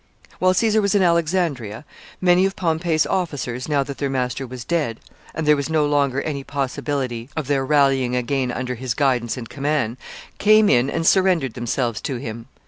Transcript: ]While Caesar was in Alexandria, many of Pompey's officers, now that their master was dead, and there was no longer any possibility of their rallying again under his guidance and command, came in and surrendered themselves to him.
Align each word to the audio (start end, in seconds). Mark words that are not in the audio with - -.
]While 0.39 0.55
Caesar 0.55 0.81
was 0.81 0.95
in 0.95 1.03
Alexandria, 1.03 1.85
many 2.19 2.43
of 2.47 2.55
Pompey's 2.55 3.05
officers, 3.05 3.69
now 3.69 3.83
that 3.83 3.99
their 3.99 4.09
master 4.09 4.47
was 4.47 4.65
dead, 4.65 4.99
and 5.35 5.45
there 5.47 5.55
was 5.55 5.69
no 5.69 5.85
longer 5.85 6.23
any 6.23 6.43
possibility 6.43 7.29
of 7.37 7.45
their 7.45 7.63
rallying 7.63 8.15
again 8.15 8.51
under 8.51 8.73
his 8.73 8.95
guidance 8.95 9.37
and 9.37 9.47
command, 9.47 9.97
came 10.39 10.69
in 10.69 10.89
and 10.89 11.05
surrendered 11.05 11.53
themselves 11.53 12.01
to 12.01 12.15
him. 12.15 12.47